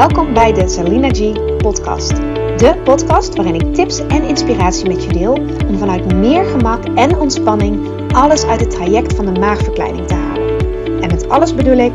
[0.00, 2.16] Welkom bij de Salina G podcast.
[2.56, 5.32] De podcast waarin ik tips en inspiratie met je deel
[5.68, 10.58] om vanuit meer gemak en ontspanning alles uit het traject van de maagverkleining te halen.
[11.02, 11.92] En met alles bedoel ik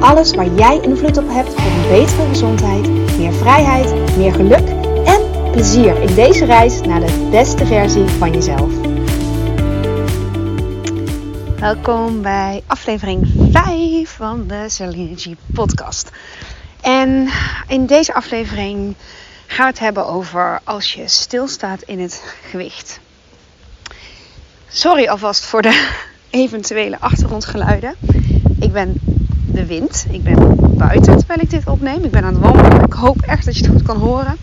[0.00, 2.88] alles waar jij invloed op hebt voor een betere gezondheid,
[3.18, 4.68] meer vrijheid, meer geluk
[5.04, 8.72] en plezier in deze reis naar de beste versie van jezelf.
[11.60, 14.64] Welkom bij aflevering 5 van de
[15.16, 16.10] G podcast.
[16.88, 17.28] En
[17.66, 18.94] in deze aflevering
[19.46, 23.00] gaan we het hebben over als je stilstaat in het gewicht.
[24.68, 25.88] Sorry alvast voor de
[26.30, 27.94] eventuele achtergrondgeluiden.
[28.60, 29.00] Ik ben
[29.46, 30.06] de wind.
[30.10, 32.04] Ik ben buiten terwijl ik dit opneem.
[32.04, 32.84] Ik ben aan het wandelen.
[32.84, 34.36] Ik hoop echt dat je het goed kan horen.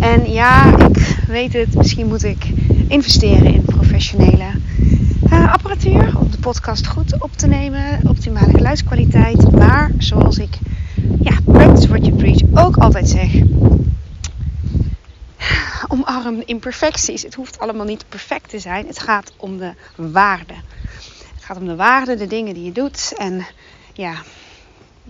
[0.00, 1.74] En ja, ik weet het.
[1.74, 2.44] Misschien moet ik
[2.88, 4.50] investeren in professionele
[5.32, 8.00] uh, apparatuur om de podcast goed op te nemen.
[8.08, 9.52] Optimale geluidskwaliteit.
[9.52, 10.58] Maar zoals ik
[11.20, 13.30] ja, practice what you preach ook altijd zeg.
[15.88, 17.22] Omarm imperfecties.
[17.22, 18.86] Het hoeft allemaal niet perfect te zijn.
[18.86, 20.54] Het gaat om de waarde.
[21.34, 23.12] Het gaat om de waarde, de dingen die je doet.
[23.16, 23.46] En
[23.92, 24.22] ja,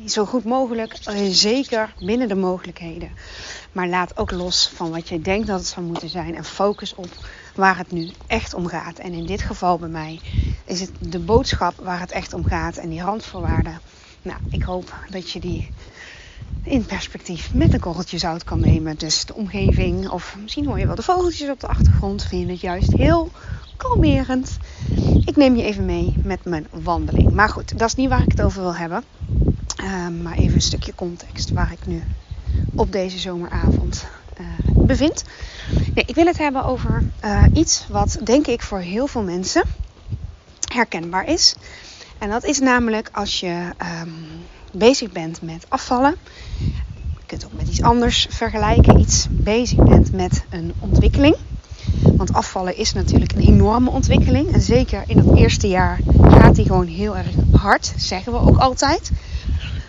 [0.07, 0.97] zo goed mogelijk,
[1.31, 3.11] zeker binnen de mogelijkheden.
[3.73, 6.35] Maar laat ook los van wat je denkt dat het zou moeten zijn.
[6.37, 7.09] En focus op
[7.55, 8.99] waar het nu echt om gaat.
[8.99, 10.21] En in dit geval bij mij
[10.65, 12.77] is het de boodschap waar het echt om gaat.
[12.77, 13.81] En die randvoorwaarden.
[14.23, 15.71] Nou, ik hoop dat je die
[16.63, 18.97] in perspectief met een korreltje zout kan nemen.
[18.97, 22.25] Dus de omgeving, of misschien hoor je wel de vogeltjes op de achtergrond.
[22.25, 23.31] Vind je het juist heel
[23.77, 24.57] kalmerend.
[25.25, 27.33] Ik neem je even mee met mijn wandeling.
[27.33, 29.05] Maar goed, dat is niet waar ik het over wil hebben.
[29.83, 32.03] Uh, maar even een stukje context waar ik nu
[32.75, 34.07] op deze zomeravond
[34.41, 35.25] uh, bevind.
[35.95, 39.63] Nee, ik wil het hebben over uh, iets wat denk ik voor heel veel mensen
[40.73, 41.55] herkenbaar is.
[42.19, 43.71] En dat is namelijk als je
[44.03, 44.15] um,
[44.79, 46.17] bezig bent met afvallen.
[46.59, 49.01] Je kunt ook met iets anders vergelijken.
[49.01, 51.37] Iets bezig bent met een ontwikkeling.
[52.03, 54.53] Want afvallen is natuurlijk een enorme ontwikkeling.
[54.53, 58.59] En zeker in het eerste jaar gaat die gewoon heel erg hard, zeggen we ook
[58.59, 59.11] altijd.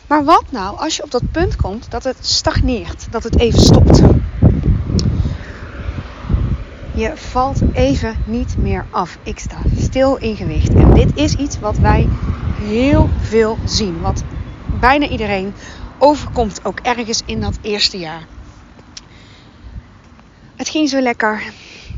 [0.07, 3.61] Maar wat nou als je op dat punt komt dat het stagneert, dat het even
[3.61, 4.01] stopt?
[6.91, 9.17] Je valt even niet meer af.
[9.23, 10.73] Ik sta stil in gewicht.
[10.73, 12.07] En dit is iets wat wij
[12.61, 14.01] heel veel zien.
[14.01, 14.23] Wat
[14.79, 15.53] bijna iedereen
[15.97, 18.25] overkomt ook ergens in dat eerste jaar.
[20.55, 21.43] Het ging zo lekker.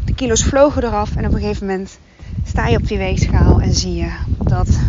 [0.05, 1.99] De kilo's vlogen eraf en op een gegeven moment
[2.45, 4.11] sta je op die weegschaal en zie je
[4.43, 4.79] dat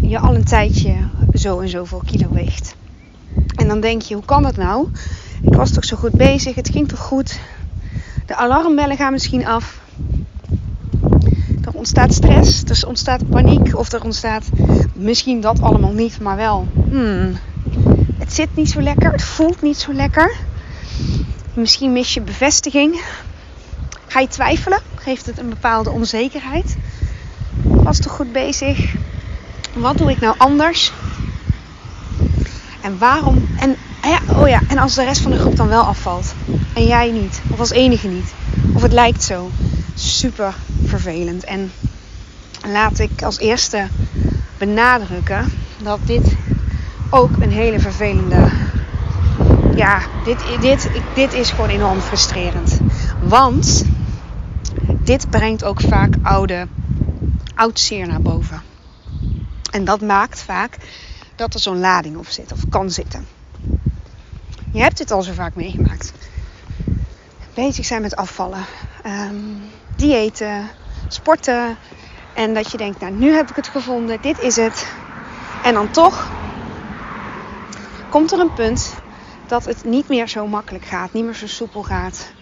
[0.00, 0.94] je al een tijdje
[1.34, 2.74] zo en zoveel kilo weegt.
[3.56, 4.88] En dan denk je, hoe kan dat nou?
[5.42, 7.40] Ik was toch zo goed bezig, het ging toch goed?
[8.26, 9.80] De alarmbellen gaan misschien af.
[11.84, 14.44] Ontstaat stress, er ontstaat paniek of er ontstaat
[14.94, 16.68] misschien dat allemaal niet, maar wel.
[16.90, 17.38] Hmm,
[18.18, 20.36] het zit niet zo lekker, het voelt niet zo lekker.
[21.54, 23.02] Misschien mis je bevestiging.
[24.06, 24.80] Ga je twijfelen?
[24.94, 26.76] Geeft het een bepaalde onzekerheid?
[27.62, 28.94] Was toch goed bezig?
[29.72, 30.92] Wat doe ik nou anders?
[32.82, 33.48] En waarom?
[33.58, 36.34] En, ja, oh ja, en als de rest van de groep dan wel afvalt
[36.74, 38.34] en jij niet, of als enige niet,
[38.74, 39.50] of het lijkt zo,
[39.94, 40.54] super
[41.04, 41.72] En
[42.66, 43.88] laat ik als eerste
[44.58, 46.36] benadrukken dat dit
[47.10, 48.50] ook een hele vervelende.
[49.74, 52.80] Ja, dit, dit, dit is gewoon enorm frustrerend.
[53.20, 53.84] Want
[55.04, 56.66] dit brengt ook vaak oude,
[57.54, 58.62] oud zeer naar boven.
[59.70, 60.76] En dat maakt vaak
[61.36, 63.26] dat er zo'n lading op zit of kan zitten.
[64.72, 66.12] Je hebt dit al zo vaak meegemaakt.
[67.54, 68.64] Bezig zijn met afvallen,
[69.06, 69.62] um,
[69.96, 70.70] diëten,
[71.08, 71.76] sporten.
[72.34, 74.86] En dat je denkt, nou nu heb ik het gevonden, dit is het.
[75.64, 76.30] En dan toch
[78.10, 78.94] komt er een punt
[79.46, 82.32] dat het niet meer zo makkelijk gaat, niet meer zo soepel gaat.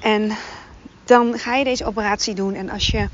[0.00, 0.30] En
[1.04, 2.54] dan ga je deze operatie doen.
[2.54, 3.08] En als je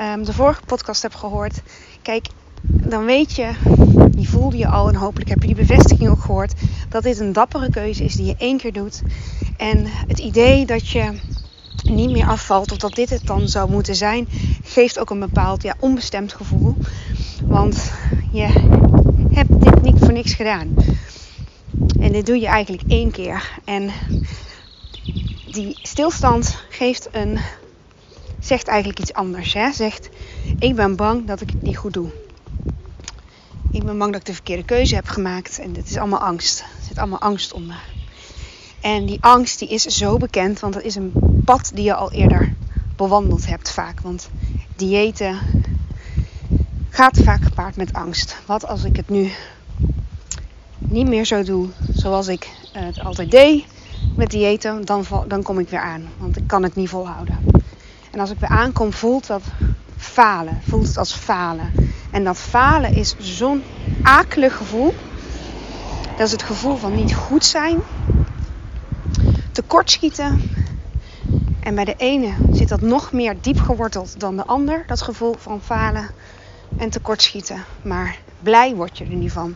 [0.00, 1.62] um, de vorige podcast hebt gehoord,
[2.02, 2.26] kijk,
[2.62, 3.50] dan weet je,
[4.10, 6.52] die voelde je al en hopelijk heb je die bevestiging ook gehoord,
[6.88, 9.02] dat dit een dappere keuze is die je één keer doet.
[9.56, 11.18] En het idee dat je
[11.88, 14.28] niet meer afvalt of dat dit het dan zou moeten zijn,
[14.62, 16.76] geeft ook een bepaald ja, onbestemd gevoel.
[17.44, 17.92] Want
[18.32, 18.46] je
[19.30, 20.74] hebt dit niet voor niks gedaan.
[22.00, 23.50] En dit doe je eigenlijk één keer.
[23.64, 23.90] En
[25.52, 27.38] die stilstand geeft een,
[28.40, 29.54] zegt eigenlijk iets anders.
[29.54, 29.72] Hè?
[29.72, 30.08] Zegt,
[30.58, 32.10] ik ben bang dat ik het niet goed doe.
[33.70, 35.58] Ik ben bang dat ik de verkeerde keuze heb gemaakt.
[35.58, 36.60] En het is allemaal angst.
[36.60, 37.76] Er zit allemaal angst onder.
[38.86, 41.12] En die angst die is zo bekend, want dat is een
[41.44, 42.54] pad die je al eerder
[42.96, 44.00] bewandeld hebt vaak.
[44.00, 44.28] Want
[44.76, 45.38] diëten
[46.88, 48.36] gaat vaak gepaard met angst.
[48.44, 49.30] Wat als ik het nu
[50.78, 53.64] niet meer zo doe zoals ik het altijd deed
[54.16, 56.08] met diëten, dan, dan kom ik weer aan.
[56.18, 57.38] Want ik kan het niet volhouden.
[58.10, 59.42] En als ik weer aankom, voelt dat
[59.96, 60.60] falen.
[60.68, 61.72] Voelt het als falen.
[62.10, 63.62] En dat falen is zo'n
[64.02, 64.94] akelig gevoel.
[66.16, 67.82] Dat is het gevoel van niet goed zijn,
[69.56, 70.50] tekortschieten.
[71.60, 75.34] En bij de ene zit dat nog meer diep geworteld dan de ander, dat gevoel
[75.38, 76.08] van falen
[76.76, 77.64] en tekortschieten.
[77.82, 79.54] Maar blij word je er niet van.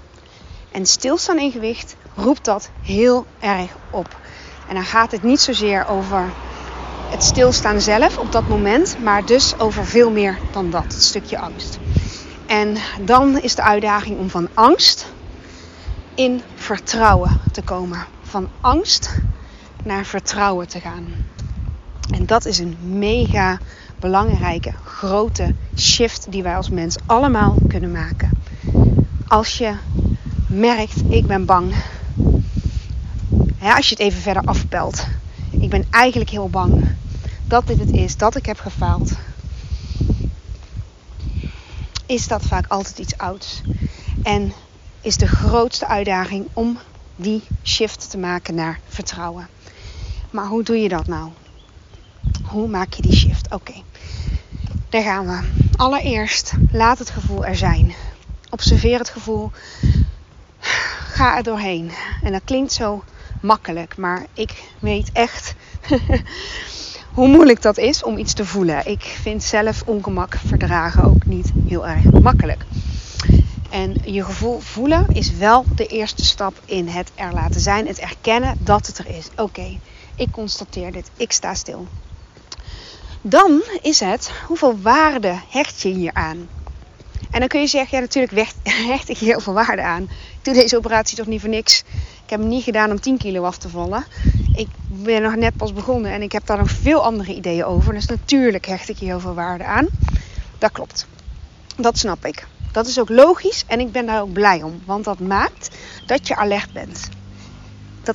[0.73, 4.20] En stilstaan in gewicht roept dat heel erg op.
[4.69, 6.31] En dan gaat het niet zozeer over
[7.11, 11.38] het stilstaan zelf op dat moment, maar dus over veel meer dan dat, het stukje
[11.38, 11.79] angst.
[12.47, 15.12] En dan is de uitdaging om van angst
[16.14, 18.06] in vertrouwen te komen.
[18.23, 19.20] Van angst
[19.84, 21.06] naar vertrouwen te gaan.
[22.10, 23.58] En dat is een mega
[23.98, 28.30] belangrijke, grote shift die wij als mens allemaal kunnen maken.
[29.28, 29.74] Als je
[30.46, 31.74] merkt, ik ben bang.
[33.60, 35.06] Als je het even verder afpelt.
[35.50, 36.84] Ik ben eigenlijk heel bang
[37.44, 39.12] dat dit het is, dat ik heb gefaald.
[42.06, 43.60] Is dat vaak altijd iets ouds.
[44.22, 44.52] En
[45.00, 46.78] is de grootste uitdaging om
[47.16, 49.48] die shift te maken naar vertrouwen.
[50.30, 51.30] Maar hoe doe je dat nou?
[52.44, 53.52] Hoe maak je die shift?
[53.52, 53.72] Oké,
[54.88, 55.40] daar gaan we.
[55.76, 57.94] Allereerst, laat het gevoel er zijn.
[58.50, 59.50] Observeer het gevoel.
[61.12, 61.90] Ga er doorheen.
[62.22, 63.04] En dat klinkt zo
[63.42, 65.54] makkelijk, maar ik weet echt
[67.14, 68.86] hoe moeilijk dat is om iets te voelen.
[68.86, 72.64] Ik vind zelf ongemak verdragen ook niet heel erg makkelijk.
[73.70, 77.86] En je gevoel voelen is wel de eerste stap in het er laten zijn.
[77.86, 79.28] Het erkennen dat het er is.
[79.36, 79.78] Oké,
[80.20, 81.11] ik constateer dit.
[81.17, 81.87] Ik sta stil.
[83.22, 86.49] Dan is het hoeveel waarde hecht je hier aan?
[87.31, 88.49] En dan kun je zeggen, ja natuurlijk
[88.93, 90.02] hecht ik hier heel veel waarde aan.
[90.02, 91.84] Ik doe deze operatie toch niet voor niks.
[92.25, 94.05] Ik heb hem niet gedaan om 10 kilo af te vallen.
[94.55, 97.94] Ik ben nog net pas begonnen en ik heb daar nog veel andere ideeën over.
[97.94, 99.88] Dus natuurlijk hecht ik hier heel veel waarde aan.
[100.58, 101.06] Dat klopt.
[101.76, 102.46] Dat snap ik.
[102.73, 104.82] Dat is ook logisch en ik ben daar ook blij om.
[104.84, 105.76] Want dat maakt
[106.06, 107.08] dat je alert bent.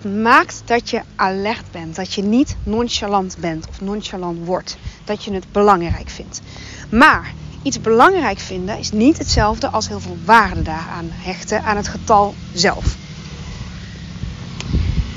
[0.02, 1.96] Dat maakt dat je alert bent.
[1.96, 4.78] Dat je niet nonchalant bent of nonchalant wordt.
[5.04, 6.42] Dat je het belangrijk vindt.
[6.90, 11.88] Maar iets belangrijk vinden is niet hetzelfde als heel veel waarde daaraan hechten aan het
[11.88, 12.96] getal zelf.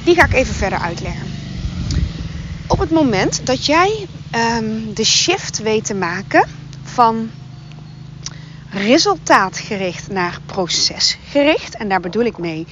[0.04, 1.26] Die ga ik even verder uitleggen.
[2.66, 4.06] Op het moment dat jij
[4.56, 6.48] um, de shift weet te maken
[6.82, 7.30] van
[8.70, 11.76] resultaatgericht naar procesgericht.
[11.76, 12.66] En daar bedoel ik mee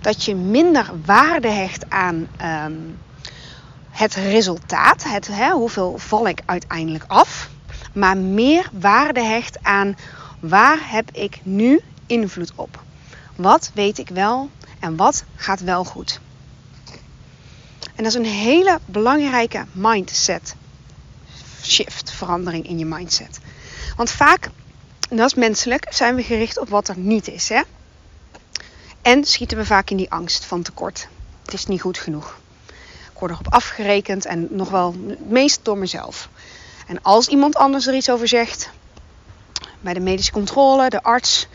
[0.00, 2.98] dat je minder waarde hecht aan um,
[3.90, 5.04] het resultaat.
[5.04, 7.50] Het, hoeveel val ik uiteindelijk af.
[7.92, 9.96] Maar meer waarde hecht aan
[10.40, 12.82] waar heb ik nu invloed op.
[13.36, 16.20] Wat weet ik wel en wat gaat wel goed.
[17.94, 20.54] En dat is een hele belangrijke mindset
[21.62, 23.40] shift, verandering in je mindset.
[23.96, 24.50] Want vaak
[25.12, 27.48] en dat menselijk, zijn we gericht op wat er niet is.
[27.48, 27.62] Hè?
[29.02, 31.08] En schieten we vaak in die angst van tekort.
[31.44, 32.38] Het is niet goed genoeg.
[33.12, 36.28] Ik word erop afgerekend en nog wel het meest door mezelf.
[36.86, 38.70] En als iemand anders er iets over zegt,
[39.80, 41.48] bij de medische controle, de arts.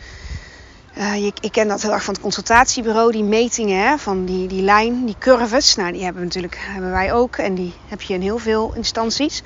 [1.14, 4.62] Ik, ik, ken dat heel erg van het consultatiebureau, die metingen hè, van die, die
[4.62, 5.74] lijn, die curves.
[5.74, 9.42] Nou, die hebben, natuurlijk, hebben wij ook en die heb je in heel veel instanties.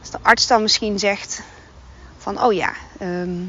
[0.00, 1.42] Als de arts dan misschien zegt,
[2.18, 3.42] van oh ja, ehm,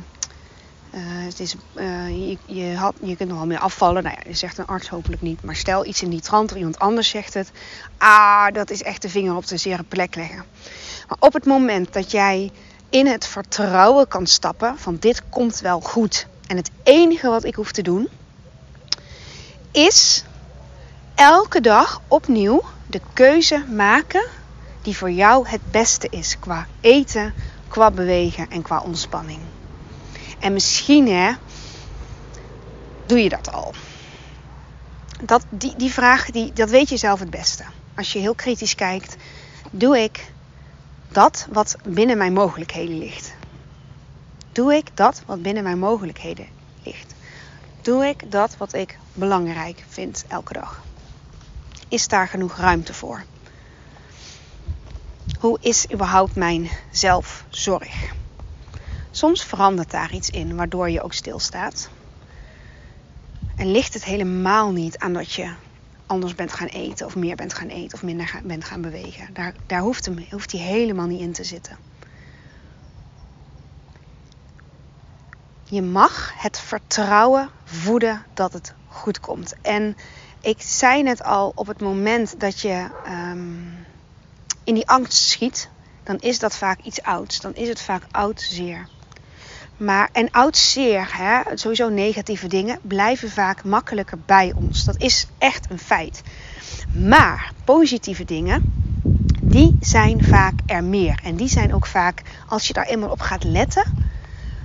[0.91, 4.03] eh, het is, uh, je, je, had, je kunt nogal meer afvallen.
[4.03, 5.43] Nou ja, zegt een arts hopelijk niet.
[5.43, 7.51] Maar stel iets in die trant, iemand anders zegt het.
[7.98, 10.46] Ah, dat is echt de vinger op de zere plek leggen.
[11.08, 12.51] Maar op het moment dat jij
[12.89, 16.27] in het vertrouwen kan stappen van dit komt wel goed.
[16.48, 18.10] En het enige wat ik hoef te doen
[19.72, 20.24] is
[21.15, 24.27] elke dag opnieuw de keuze maken
[24.81, 27.34] die voor jou het beste is qua eten,
[27.72, 29.40] qua bewegen en qua ontspanning.
[30.40, 31.32] En misschien hè,
[33.06, 33.74] doe je dat al.
[35.22, 37.63] Dat, die, die vraag, die, dat weet je zelf het beste.
[37.96, 39.16] Als je heel kritisch kijkt,
[39.72, 40.32] doe ik
[41.12, 43.34] dat wat binnen mijn mogelijkheden ligt?
[44.51, 46.48] Doe ik dat wat binnen mijn mogelijkheden
[46.84, 47.13] ligt?
[47.82, 50.84] Doe ik dat wat ik belangrijk vind elke dag?
[51.88, 53.24] Is daar genoeg ruimte voor?
[55.41, 58.13] Hoe is überhaupt mijn zelfzorg?
[59.12, 61.89] Soms verandert daar iets in waardoor je ook stilstaat.
[63.55, 65.53] En ligt het helemaal niet aan dat je
[66.05, 69.33] anders bent gaan eten of meer bent gaan eten of minder bent gaan bewegen.
[69.33, 71.77] Daar, daar hoeft, hem, hoeft helemaal niet in te zitten.
[75.63, 79.55] Je mag het vertrouwen voeden dat het goed komt.
[79.62, 79.95] En
[80.41, 83.50] ik zei net al, op het moment dat je ehm,
[84.63, 85.70] in die angst schiet,
[86.03, 87.39] dan is dat vaak iets ouds.
[87.39, 88.88] Dan is het vaak oud zeer.
[89.77, 94.84] Maar, en oud zeer, hè, sowieso negatieve dingen, blijven vaak makkelijker bij ons.
[94.84, 96.22] Dat is echt een feit.
[96.94, 98.74] Maar positieve dingen,
[99.41, 101.20] die zijn vaak er meer.
[101.24, 103.84] En die zijn ook vaak, als je daar eenmaal op gaat letten,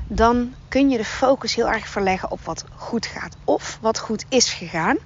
[0.06, 4.24] dan kun je de focus heel erg verleggen op wat goed gaat of wat goed
[4.28, 4.96] is gegaan.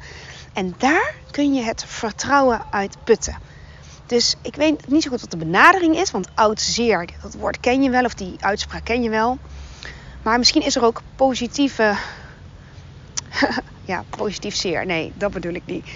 [0.53, 3.37] En daar kun je het vertrouwen uit putten.
[4.11, 7.61] Dus ik weet niet zo goed wat de benadering is, want oud zeer, dat woord
[7.61, 9.39] ken je wel of die uitspraak ken je wel.
[10.23, 11.97] Maar misschien is er ook positieve.
[13.93, 14.87] ja, positief zeer.
[14.87, 15.87] Nee, dat bedoel ik niet.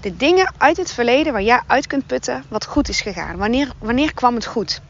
[0.00, 3.36] De dingen uit het verleden waar jij uit kunt putten wat goed is gegaan.
[3.36, 4.80] Wanneer, wanneer kwam het goed?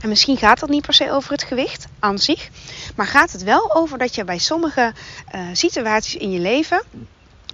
[0.00, 2.48] En misschien gaat het niet per se over het gewicht aan zich.
[2.96, 4.92] Maar gaat het wel over dat je bij sommige
[5.34, 6.82] uh, situaties in je leven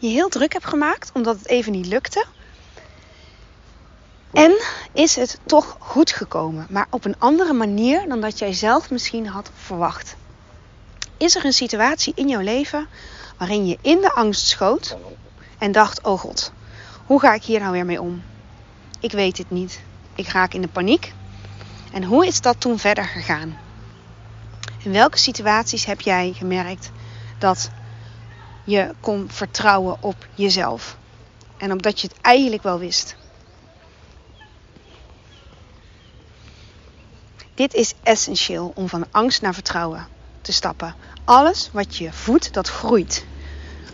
[0.01, 2.27] je heel druk hebt gemaakt omdat het even niet lukte.
[4.33, 4.61] En
[4.93, 9.27] is het toch goed gekomen, maar op een andere manier dan dat jij zelf misschien
[9.27, 10.17] had verwacht.
[11.17, 12.89] Is er een situatie in jouw leven
[13.37, 14.97] waarin je in de angst schoot
[15.59, 16.53] en dacht: Oh god,
[17.07, 18.23] hoe ga ik hier nou weer mee om?
[19.01, 19.81] Ik weet het niet.
[20.15, 21.15] Ik raak in de paniek.
[21.93, 23.59] En hoe is dat toen verder gegaan?
[24.83, 26.91] In welke situaties heb jij gemerkt
[27.39, 27.71] dat
[28.65, 30.97] je kon vertrouwen op jezelf?
[31.57, 33.17] En omdat je het eigenlijk wel wist.
[37.61, 40.07] Dit is essentieel om van angst naar vertrouwen
[40.41, 40.95] te stappen.
[41.25, 43.25] Alles wat je voedt, dat groeit.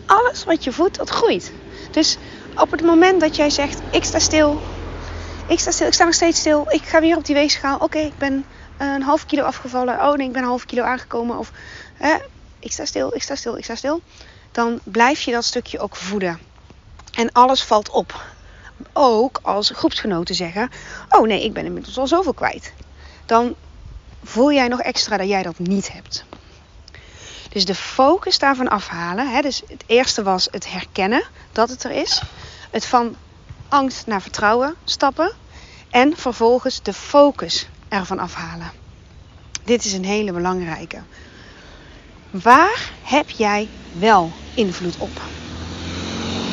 [0.05, 1.51] Alles wat je voedt, dat groeit.
[1.91, 2.17] Dus
[2.55, 4.61] op het moment dat jij zegt: Ik sta stil,
[5.47, 7.77] ik sta stil, ik sta nog steeds stil, ik ga weer op die weegschaal.
[7.77, 8.45] Oké, ik ben
[8.77, 9.99] een half kilo afgevallen.
[9.99, 11.37] Oh nee, ik ben een half kilo aangekomen.
[11.37, 11.51] Of
[12.59, 14.01] ik sta stil, ik sta stil, ik sta stil.
[14.51, 16.39] Dan blijf je dat stukje ook voeden.
[17.13, 18.25] En alles valt op.
[18.93, 20.69] Ook als groepsgenoten zeggen:
[21.09, 22.73] Oh nee, ik ben inmiddels al zoveel kwijt.
[23.27, 23.55] Dan
[24.23, 26.25] voel jij nog extra dat jij dat niet hebt.
[27.49, 29.31] Dus de focus daarvan afhalen.
[29.31, 32.21] Hè, dus het eerste was het herkennen dat het er is.
[32.71, 33.15] Het van
[33.69, 35.31] angst naar vertrouwen stappen.
[35.89, 38.71] En vervolgens de focus ervan afhalen.
[39.63, 40.99] Dit is een hele belangrijke.
[42.29, 45.21] Waar heb jij wel invloed op?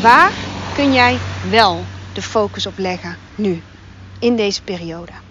[0.03, 0.33] Waar
[0.75, 1.19] kun jij
[1.51, 3.63] wel de focus op leggen nu,
[4.19, 5.24] in deze periode?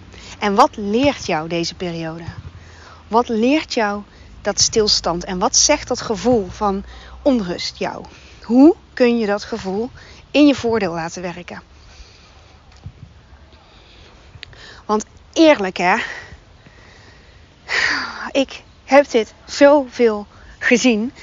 [0.43, 2.23] En wat leert jou deze periode?
[3.07, 4.01] Wat leert jou
[4.41, 5.23] dat stilstand?
[5.23, 6.83] En wat zegt dat gevoel van
[7.21, 8.05] onrust jou?
[8.41, 9.89] Hoe kun je dat gevoel
[10.31, 11.61] in je voordeel laten werken?
[14.85, 15.95] Want eerlijk hè,
[18.41, 20.27] ik heb dit zoveel
[20.59, 21.13] gezien.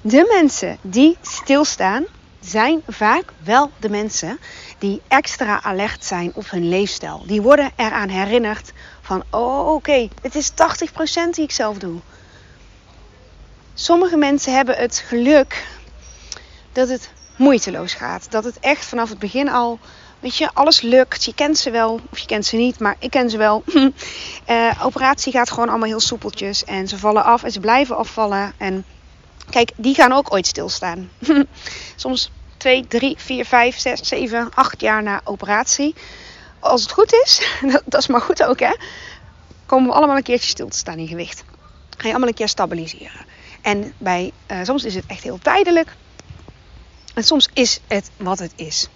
[0.00, 2.04] De mensen die stilstaan,
[2.40, 4.38] zijn vaak wel de mensen
[4.78, 7.22] die extra alert zijn op hun leefstijl.
[7.26, 10.54] Die worden eraan herinnerd van, oh oké, het is 80%
[11.30, 12.00] die ik zelf doe.
[13.74, 15.66] Sommige mensen hebben het geluk
[16.72, 18.30] dat het moeiteloos gaat.
[18.30, 19.78] Dat het echt vanaf het begin al,
[20.20, 21.24] weet je, alles lukt.
[21.24, 23.64] Je kent ze wel, of je kent ze niet, maar ik ken ze wel.
[24.48, 26.64] uh, operatie gaat gewoon allemaal heel soepeltjes.
[26.64, 28.52] En ze vallen af en ze blijven afvallen.
[28.56, 28.84] En
[29.50, 31.10] kijk, die gaan ook ooit stilstaan.
[31.96, 35.94] Soms 2, 3, 4, 5, 6, 7, 8 jaar na operatie.
[36.58, 37.40] Als het goed is,
[37.86, 38.74] dat, is maar goed ook hè,
[39.66, 41.44] komen we allemaal een keertje stil te staan in gewicht.
[41.96, 43.26] Ga je allemaal een keer stabiliseren.
[43.62, 45.96] En bij, uh, soms is het echt heel tijdelijk.
[47.14, 48.88] En soms is het wat het is.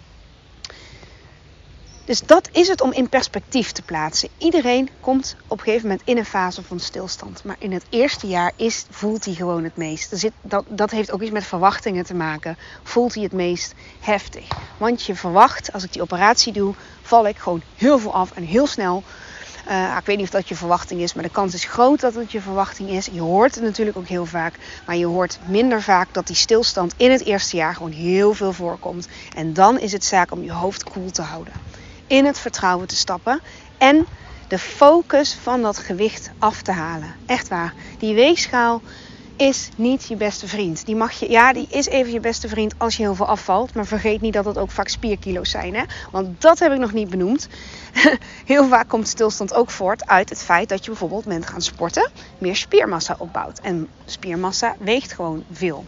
[2.04, 4.28] Dus dat is het om in perspectief te plaatsen.
[4.38, 7.44] Iedereen komt op een gegeven moment in een fase van stilstand.
[7.44, 10.12] Maar in het eerste jaar is, voelt hij gewoon het meest.
[10.12, 12.58] Er zit, dat, dat heeft ook iets met verwachtingen te maken.
[12.82, 14.48] Voelt hij het meest heftig.
[14.76, 18.42] Want je verwacht, als ik die operatie doe, val ik gewoon heel veel af en
[18.42, 19.02] heel snel.
[19.68, 22.14] Uh, ik weet niet of dat je verwachting is, maar de kans is groot dat
[22.14, 23.08] het je verwachting is.
[23.12, 24.54] Je hoort het natuurlijk ook heel vaak,
[24.86, 28.52] maar je hoort minder vaak dat die stilstand in het eerste jaar gewoon heel veel
[28.52, 29.08] voorkomt.
[29.36, 31.52] En dan is het zaak om je hoofd koel te houden
[32.06, 33.40] in het vertrouwen te stappen
[33.78, 34.06] en
[34.48, 37.14] de focus van dat gewicht af te halen.
[37.26, 37.74] Echt waar.
[37.98, 38.82] Die weegschaal
[39.36, 40.86] is niet je beste vriend.
[40.86, 43.74] Die mag je, ja, die is even je beste vriend als je heel veel afvalt.
[43.74, 45.74] Maar vergeet niet dat het ook vaak spierkilo's zijn.
[45.74, 45.82] Hè?
[46.10, 47.48] Want dat heb ik nog niet benoemd.
[48.44, 52.10] heel vaak komt stilstand ook voort uit het feit dat je bijvoorbeeld bent gaan sporten,
[52.38, 53.60] meer spiermassa opbouwt.
[53.60, 55.84] En spiermassa weegt gewoon veel.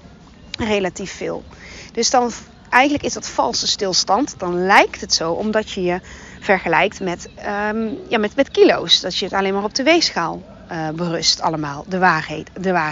[0.58, 1.44] Relatief veel.
[1.92, 2.30] Dus dan
[2.76, 4.35] eigenlijk is dat valse stilstand.
[4.38, 6.00] Dan lijkt het zo, omdat je je
[6.40, 9.00] vergelijkt met, um, ja, met, met kilo's.
[9.00, 10.42] Dat je het alleen maar op de weegschaal
[10.73, 11.85] uh, berust allemaal.
[11.88, 12.88] De waarheid, de uh,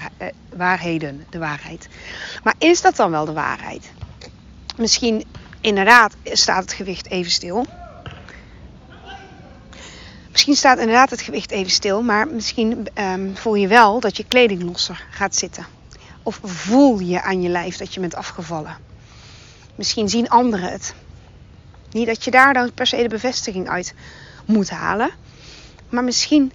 [0.57, 1.89] waarheden, de waarheid.
[2.43, 3.91] Maar is dat dan wel de waarheid?
[4.77, 5.25] Misschien
[5.61, 7.67] inderdaad staat het gewicht even stil.
[10.31, 14.25] Misschien staat inderdaad het gewicht even stil, maar misschien um, voel je wel dat je
[14.25, 15.67] kleding losser gaat zitten.
[16.23, 18.77] Of voel je aan je lijf dat je bent afgevallen.
[19.75, 20.95] Misschien zien anderen het.
[21.91, 23.95] Niet dat je daar dan per se de bevestiging uit
[24.45, 25.11] moet halen.
[25.89, 26.53] Maar misschien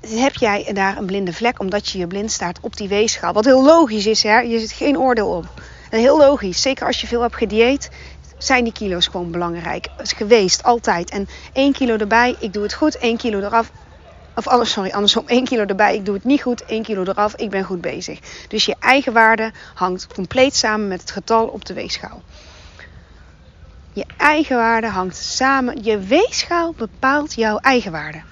[0.00, 3.32] heb jij daar een blinde vlek omdat je je blind staat op die weegschaal.
[3.32, 4.38] Wat heel logisch is, hè?
[4.38, 5.46] je zit geen oordeel op.
[5.90, 6.62] heel logisch.
[6.62, 7.90] Zeker als je veel hebt gedieet,
[8.38, 9.88] zijn die kilo's gewoon belangrijk.
[9.96, 11.10] Het is geweest, altijd.
[11.10, 12.96] En één kilo erbij, ik doe het goed.
[12.96, 13.70] één kilo eraf,
[14.36, 15.26] of alles, sorry, andersom.
[15.26, 16.64] één kilo erbij, ik doe het niet goed.
[16.64, 18.46] één kilo eraf, ik ben goed bezig.
[18.48, 22.22] Dus je eigen waarde hangt compleet samen met het getal op de weegschaal.
[23.92, 25.82] Je eigen waarde hangt samen.
[25.82, 28.22] Je weegschaal bepaalt jouw eigen waarde.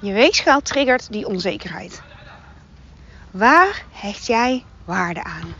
[0.00, 2.02] Je weegschaal triggert die onzekerheid.
[3.30, 5.54] Waar hecht jij waarde aan?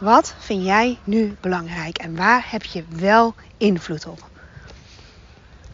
[0.00, 4.28] Wat vind jij nu belangrijk en waar heb je wel invloed op?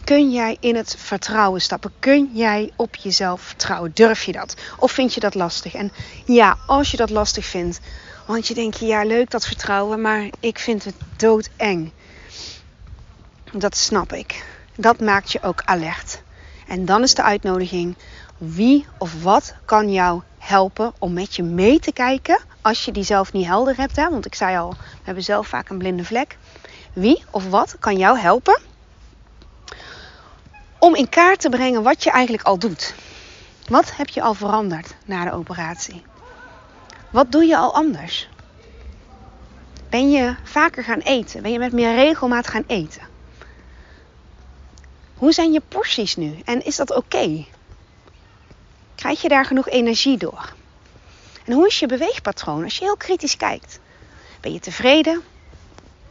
[0.05, 1.93] Kun jij in het vertrouwen stappen?
[1.99, 3.91] Kun jij op jezelf vertrouwen?
[3.95, 4.57] Durf je dat?
[4.79, 5.75] Of vind je dat lastig?
[5.75, 5.93] En
[6.25, 7.81] ja, als je dat lastig vindt,
[8.27, 11.93] want je denkt, ja, leuk dat vertrouwen, maar ik vind het doodeng.
[13.53, 14.45] Dat snap ik.
[14.77, 16.23] Dat maakt je ook alert.
[16.69, 17.97] En dan is de uitnodiging:
[18.37, 23.05] wie of wat kan jou helpen om met je mee te kijken als je die
[23.05, 23.97] zelf niet helder hebt?
[23.97, 24.11] Hè?
[24.11, 26.37] Want ik zei al, we hebben zelf vaak een blinde vlek.
[26.93, 28.61] Wie of wat kan jou helpen
[30.85, 32.95] om in kaart te brengen wat je eigenlijk al doet?
[33.69, 36.03] Wat heb je al veranderd na de operatie?
[37.11, 38.29] Wat doe je al anders?
[39.89, 41.43] Ben je vaker gaan eten?
[41.43, 43.03] Ben je met meer regelmaat gaan eten?
[45.15, 46.39] Hoe zijn je porties nu?
[46.45, 47.47] En is dat oké?
[48.95, 50.53] Krijg je daar genoeg energie door?
[51.45, 53.81] En hoe is je beweegpatroon als je heel kritisch kijkt?
[54.41, 55.23] Ben je tevreden?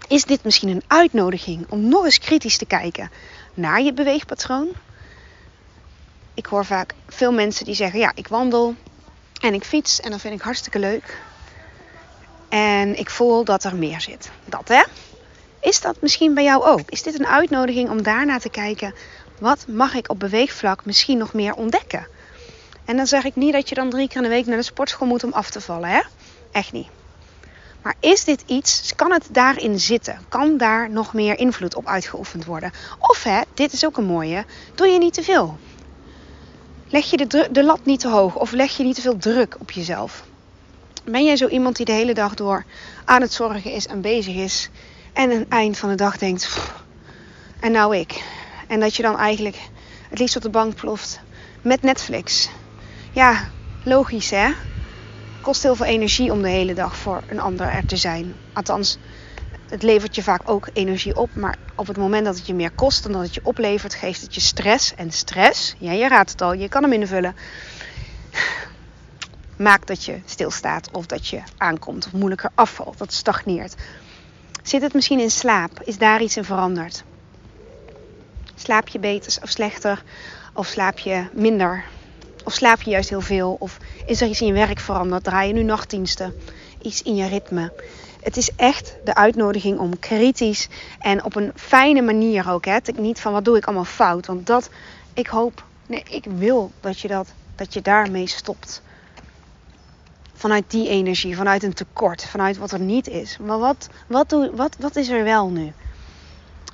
[0.07, 3.11] Is dit misschien een uitnodiging om nog eens kritisch te kijken
[3.53, 4.67] naar je beweegpatroon?
[6.33, 8.75] Ik hoor vaak veel mensen die zeggen: Ja, ik wandel
[9.41, 11.17] en ik fiets en dat vind ik hartstikke leuk.
[12.49, 14.31] En ik voel dat er meer zit.
[14.45, 14.83] Dat hè?
[15.61, 16.89] Is dat misschien bij jou ook?
[16.89, 18.93] Is dit een uitnodiging om daarna te kijken?
[19.39, 22.07] Wat mag ik op beweegvlak misschien nog meer ontdekken?
[22.85, 24.63] En dan zeg ik niet dat je dan drie keer in de week naar de
[24.63, 26.01] sportschool moet om af te vallen, hè?
[26.51, 26.87] Echt niet.
[27.83, 30.19] Maar is dit iets, kan het daarin zitten?
[30.29, 32.71] Kan daar nog meer invloed op uitgeoefend worden?
[32.99, 35.57] Of hè, dit is ook een mooie, doe je niet te veel?
[36.89, 39.55] Leg je de, de lat niet te hoog of leg je niet te veel druk
[39.59, 40.23] op jezelf?
[41.03, 42.65] Ben jij zo iemand die de hele dag door
[43.05, 44.69] aan het zorgen is en bezig is
[45.13, 46.59] en aan het eind van de dag denkt,
[47.59, 48.23] en nou ik.
[48.67, 49.57] En dat je dan eigenlijk
[50.09, 51.19] het liefst op de bank ploft
[51.61, 52.49] met Netflix.
[53.11, 53.49] Ja,
[53.83, 54.51] logisch hè.
[55.43, 58.33] Kost heel veel energie om de hele dag voor een ander er te zijn.
[58.53, 58.97] Althans,
[59.69, 61.35] het levert je vaak ook energie op.
[61.35, 64.21] Maar op het moment dat het je meer kost dan dat het je oplevert, geeft
[64.21, 64.95] het je stress.
[64.95, 67.35] En stress, ja, je raadt het al, je kan hem invullen.
[69.57, 73.75] Maakt dat je stilstaat of dat je aankomt of moeilijker afvalt, dat stagneert.
[74.63, 75.81] Zit het misschien in slaap?
[75.81, 77.03] Is daar iets in veranderd?
[78.55, 80.03] Slaap je beter of slechter?
[80.53, 81.83] Of slaap je minder?
[82.43, 83.55] Of slaap je juist heel veel?
[83.59, 85.23] Of is er iets in je werk veranderd?
[85.23, 86.33] Draai je nu nachtdiensten?
[86.81, 87.71] Iets in je ritme?
[88.21, 90.67] Het is echt de uitnodiging om kritisch
[90.99, 92.65] en op een fijne manier ook.
[92.65, 92.77] Hè?
[92.95, 94.25] Niet van wat doe ik allemaal fout.
[94.25, 94.69] Want dat,
[95.13, 98.81] ik hoop, nee, ik wil dat je, dat, dat je daarmee stopt
[100.43, 103.37] vanuit die energie, vanuit een tekort, vanuit wat er niet is.
[103.37, 105.73] Maar wat, wat, doe, wat, wat is er wel nu?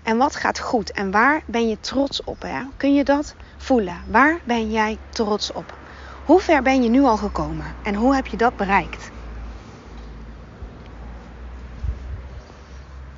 [0.04, 0.92] En wat gaat goed?
[0.92, 2.42] En waar ben je trots op?
[2.42, 2.62] Hè?
[2.78, 4.02] Kun je dat voelen?
[4.08, 5.74] Waar ben jij trots op?
[6.30, 7.76] Hoe ver ben je nu al gekomen?
[7.84, 9.12] En hoe heb je dat bereikt?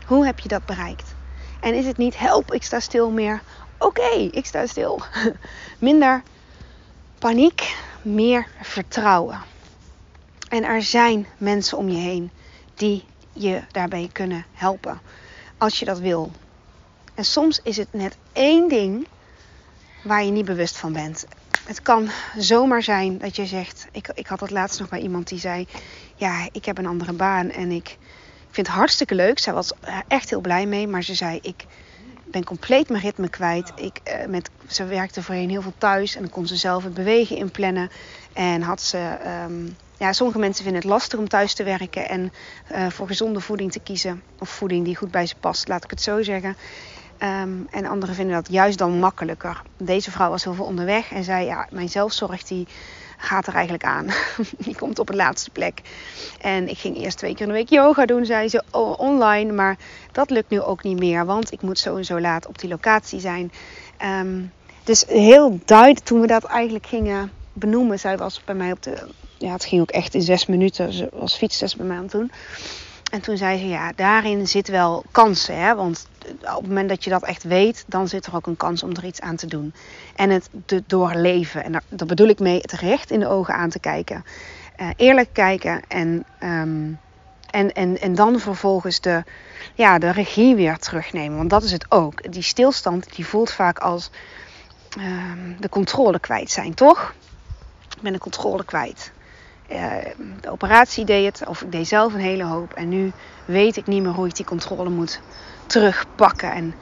[0.06, 1.15] Hoe heb je dat bereikt?
[1.60, 3.41] En is het niet help, ik sta stil meer?
[3.78, 5.02] Oké, ik sta stil.
[5.80, 6.24] Minder
[7.19, 9.41] paniek, meer vertrouwen.
[10.50, 12.32] En er zijn mensen om je heen
[12.76, 15.02] die je daarbij kunnen helpen.
[15.58, 16.32] Als je dat wil.
[17.13, 19.08] En soms is het net één ding
[20.04, 21.26] waar je niet bewust van bent.
[21.71, 23.88] Het kan zomaar zijn dat je zegt.
[23.91, 25.67] Ik, ik had het laatst nog bij iemand die zei:
[26.15, 27.97] Ja, ik heb een andere baan en ik
[28.49, 29.39] vind het hartstikke leuk.
[29.39, 29.71] Zij was
[30.07, 31.65] echt heel blij mee, maar ze zei: Ik
[32.23, 33.71] ben compleet mijn ritme kwijt.
[33.75, 36.93] Ik, uh, met, ze werkte voorheen heel veel thuis en dan kon ze zelf het
[36.93, 37.89] bewegen inplannen.
[38.34, 39.17] En had ze.
[39.45, 42.34] Um, ja, sommige mensen vinden het lastig om thuis te werken en
[42.71, 44.23] uh, voor gezonde voeding te kiezen.
[44.39, 46.55] Of voeding die goed bij ze past, laat ik het zo zeggen.
[47.21, 49.62] Ehm, en anderen vinden dat juist dan makkelijker.
[49.77, 52.67] Deze vrouw was heel veel onderweg en zei: Ja, mijn zelfzorg die
[53.17, 54.07] gaat er eigenlijk aan.
[54.65, 55.81] die komt op de laatste plek.
[56.39, 58.63] En ik ging eerst twee keer in de week yoga doen, zei ze
[58.97, 59.51] online.
[59.51, 59.77] Maar
[60.12, 62.69] dat lukt nu ook niet meer, want ik moet zo en zo laat op die
[62.69, 63.51] locatie zijn.
[63.97, 64.41] Ehm,
[64.84, 67.99] dus heel duidelijk toen we dat eigenlijk gingen benoemen.
[67.99, 69.07] Zij was bij mij op de.
[69.38, 70.93] Ja, het ging ook echt in zes minuten.
[70.93, 72.31] Ze was bij mij aan het doen.
[73.12, 75.58] En toen zei ze, ja, daarin zit wel kansen.
[75.58, 75.76] Hè?
[75.76, 76.08] Want
[76.41, 78.89] op het moment dat je dat echt weet, dan zit er ook een kans om
[78.91, 79.74] er iets aan te doen.
[80.15, 81.63] En het te doorleven.
[81.63, 84.26] En daar, bedoel ik mee het recht in de ogen aan te kijken.
[84.78, 87.00] Uh, eerlijk kijken en, um,
[87.50, 89.24] en, en, en dan vervolgens de,
[89.74, 91.38] ja, de regie weer terugnemen.
[91.38, 92.32] Want dat is het ook.
[92.32, 94.10] Die stilstand die voelt vaak als
[94.97, 97.13] um, de controle kwijt zijn, toch?
[97.95, 99.12] Ik ben de controle kwijt.
[99.71, 99.95] Uh,
[100.41, 102.73] de operatie deed het, of ik deed zelf een hele hoop.
[102.73, 103.12] En nu
[103.45, 105.19] weet ik niet meer hoe ik die controle moet
[105.65, 106.51] terugpakken.
[106.51, 106.73] En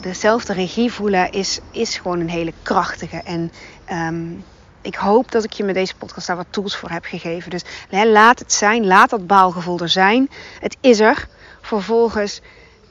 [0.00, 3.22] dezelfde regie voelen is, is gewoon een hele krachtige.
[3.24, 3.52] En
[3.92, 4.44] um,
[4.82, 7.50] ik hoop dat ik je met deze podcast daar wat tools voor heb gegeven.
[7.50, 10.30] Dus laat het zijn, laat dat baalgevoel er zijn.
[10.60, 11.28] Het is er.
[11.60, 12.40] Vervolgens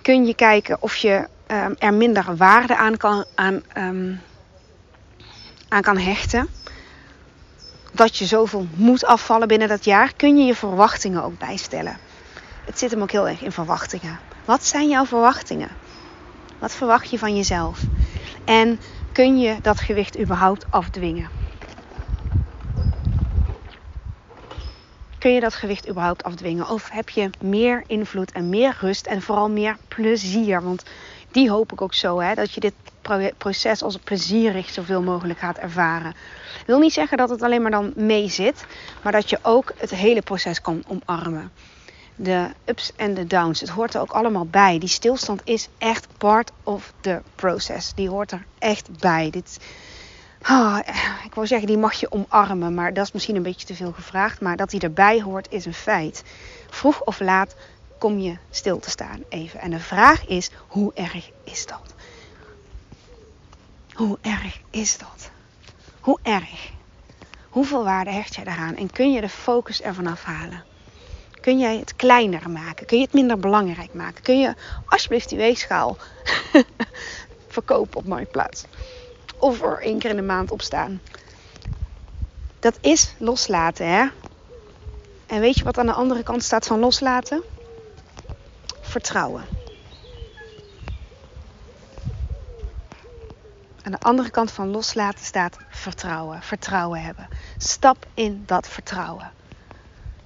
[0.01, 4.21] kun je kijken of je um, er minder waarde aan kan, aan, um,
[5.67, 6.49] aan kan hechten.
[7.97, 11.97] Dat je zoveel moet afvallen binnen dat jaar, kun je je verwachtingen ook bijstellen.
[12.65, 14.19] Het zit hem ook heel erg in verwachtingen.
[14.45, 15.69] Wat zijn jouw verwachtingen?
[16.59, 17.79] Wat verwacht je van jezelf?
[18.45, 18.79] En
[19.11, 21.29] kun je dat gewicht überhaupt afdwingen?
[25.17, 26.69] Kun je dat gewicht überhaupt afdwingen?
[26.69, 30.61] Of heb je meer invloed en meer rust en vooral meer plezier?
[30.61, 30.83] Want
[31.31, 32.73] die hoop ik ook zo, hè, dat je dit
[33.37, 36.09] proces als plezierig zoveel mogelijk gaat ervaren.
[36.59, 38.65] Ik wil niet zeggen dat het alleen maar dan mee zit,
[39.03, 41.51] maar dat je ook het hele proces kan omarmen
[42.17, 43.59] de ups en de downs.
[43.59, 44.79] Het hoort er ook allemaal bij.
[44.79, 47.93] Die stilstand is echt part of the process.
[47.93, 49.29] Die hoort er echt bij.
[49.29, 49.59] Dit,
[50.49, 50.77] oh,
[51.25, 53.91] ik wil zeggen, die mag je omarmen, maar dat is misschien een beetje te veel
[53.91, 54.41] gevraagd.
[54.41, 56.23] Maar dat die erbij hoort is een feit.
[56.69, 57.55] Vroeg of laat
[57.99, 59.59] kom je stil te staan even.
[59.59, 61.95] En de vraag is, hoe erg is dat?
[63.97, 65.29] Hoe erg is dat?
[65.99, 66.71] Hoe erg?
[67.49, 68.75] Hoeveel waarde hecht jij daaraan?
[68.75, 70.63] En kun je de focus ervan afhalen?
[71.41, 72.85] Kun jij het kleiner maken?
[72.85, 74.23] Kun je het minder belangrijk maken?
[74.23, 74.53] Kun je
[74.85, 75.97] alsjeblieft die weegschaal
[77.47, 78.63] verkopen op Marktplaats?
[79.37, 81.01] Of er één keer in de maand op staan?
[82.59, 84.05] Dat is loslaten, hè?
[85.25, 87.43] En weet je wat aan de andere kant staat van loslaten?
[88.81, 89.56] Vertrouwen.
[93.87, 96.41] Aan de andere kant van loslaten staat vertrouwen.
[96.41, 97.27] Vertrouwen hebben.
[97.57, 99.31] Stap in dat vertrouwen.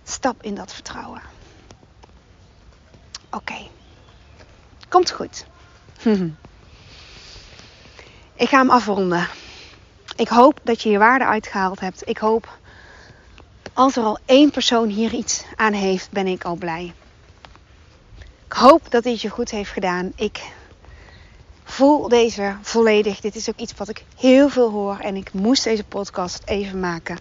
[0.04, 1.22] Stap in dat vertrouwen.
[3.30, 3.68] Oké.
[4.90, 5.46] Komt goed.
[8.44, 9.28] Ik ga hem afronden.
[10.16, 12.08] Ik hoop dat je je waarde uitgehaald hebt.
[12.08, 12.58] Ik hoop,
[13.74, 16.94] als er al één persoon hier iets aan heeft, ben ik al blij.
[18.46, 20.12] Ik hoop dat dit je goed heeft gedaan.
[20.16, 20.52] Ik
[21.72, 23.20] voel deze volledig.
[23.20, 24.98] Dit is ook iets wat ik heel veel hoor.
[25.00, 27.18] En ik moest deze podcast even maken.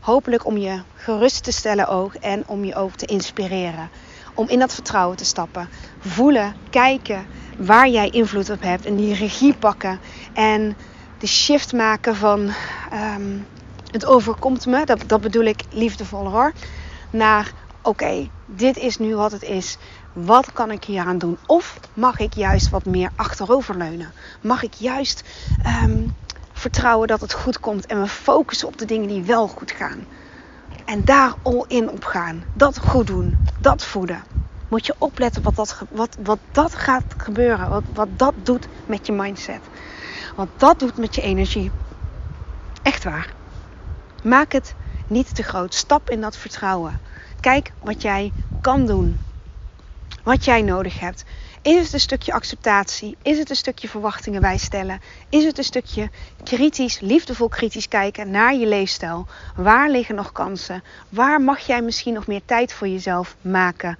[0.00, 3.90] Hopelijk om je gerust te stellen ook en om je ook te inspireren.
[4.34, 5.68] Om in dat vertrouwen te stappen.
[5.98, 7.26] Voelen, kijken
[7.58, 10.00] waar jij invloed op hebt en die regie pakken.
[10.32, 10.76] En
[11.18, 12.50] de shift maken van
[12.90, 13.38] ehm,
[13.90, 16.52] het overkomt me, dat, dat bedoel ik liefdevol hoor.
[17.10, 19.78] Naar oké, dit is nu wat het is.
[20.12, 21.38] Wat kan ik hier aan doen?
[21.46, 24.12] Of mag ik juist wat meer achteroverleunen?
[24.40, 25.24] Mag ik juist
[25.62, 26.06] ehm,
[26.52, 30.06] vertrouwen dat het goed komt en we focussen op de dingen die wel goed gaan.
[30.84, 32.44] En daar all in op gaan.
[32.52, 33.38] Dat goed doen.
[33.58, 34.22] Dat voeden.
[34.68, 37.68] Moet je opletten wat dat, wat, wat dat gaat gebeuren.
[37.68, 39.60] Wat, wat dat doet met je mindset.
[40.36, 41.70] Wat dat doet met je energie.
[42.82, 43.32] Echt waar.
[44.22, 44.74] Maak het
[45.06, 45.74] niet te groot.
[45.74, 47.00] Stap in dat vertrouwen.
[47.40, 49.18] Kijk wat jij kan doen.
[50.22, 51.24] Wat jij nodig hebt.
[51.62, 53.16] Is het een stukje acceptatie?
[53.22, 55.00] Is het een stukje verwachtingen bijstellen?
[55.28, 56.10] Is het een stukje
[56.44, 59.26] kritisch, liefdevol kritisch kijken naar je leefstijl?
[59.56, 60.82] Waar liggen nog kansen?
[61.08, 63.98] Waar mag jij misschien nog meer tijd voor jezelf maken?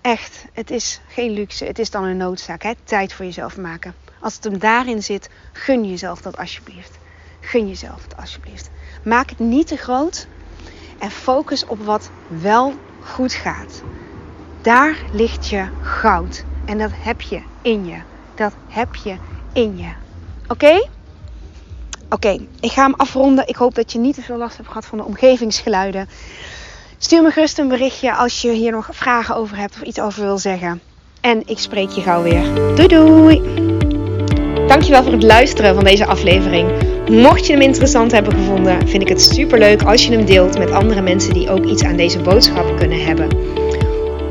[0.00, 2.62] Echt, het is geen luxe, het is dan een noodzaak.
[2.62, 2.72] Hè?
[2.84, 3.94] Tijd voor jezelf maken.
[4.20, 6.98] Als het hem daarin zit, gun jezelf dat alsjeblieft.
[7.40, 8.70] Gun jezelf dat alsjeblieft.
[9.04, 10.26] Maak het niet te groot
[10.98, 13.82] en focus op wat wel goed gaat.
[14.66, 16.44] Daar ligt je goud.
[16.64, 17.96] En dat heb je in je.
[18.34, 19.16] Dat heb je
[19.52, 19.88] in je.
[20.48, 20.86] Oké?
[22.10, 23.48] Oké, ik ga hem afronden.
[23.48, 26.08] Ik hoop dat je niet te veel last hebt gehad van de omgevingsgeluiden.
[26.98, 30.22] Stuur me gerust een berichtje als je hier nog vragen over hebt of iets over
[30.22, 30.80] wil zeggen.
[31.20, 32.54] En ik spreek je gauw weer.
[32.74, 33.42] Doei doei!
[34.66, 36.70] Dankjewel voor het luisteren van deze aflevering.
[37.10, 40.58] Mocht je hem interessant hebben gevonden, vind ik het super leuk als je hem deelt
[40.58, 43.56] met andere mensen die ook iets aan deze boodschap kunnen hebben.